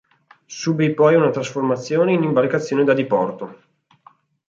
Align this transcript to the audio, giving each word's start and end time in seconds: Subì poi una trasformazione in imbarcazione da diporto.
Subì 0.47 0.95
poi 0.95 1.13
una 1.13 1.29
trasformazione 1.29 2.13
in 2.13 2.23
imbarcazione 2.23 2.83
da 2.83 2.95
diporto. 2.95 3.59